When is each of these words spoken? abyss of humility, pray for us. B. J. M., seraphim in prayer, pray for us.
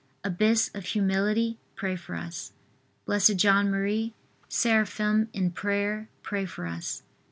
abyss 0.23 0.71
of 0.73 0.83
humility, 0.83 1.59
pray 1.75 1.95
for 1.95 2.15
us. 2.15 2.53
B. 3.07 3.19
J. 3.35 3.49
M., 3.49 4.13
seraphim 4.49 5.29
in 5.31 5.51
prayer, 5.51 6.09
pray 6.23 6.45
for 6.47 6.65
us. 6.65 7.03